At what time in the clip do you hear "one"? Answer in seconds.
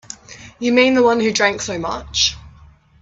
1.03-1.19